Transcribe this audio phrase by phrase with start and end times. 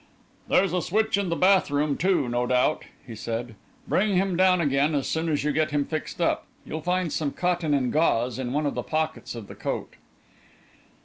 [0.47, 3.53] "There's a switch in the bath room, too, no doubt," he said.
[3.87, 6.47] "Bring him down again, as soon as you get him fixed up.
[6.65, 9.93] You'll find some cotton and gauze in one of the pockets of the coat."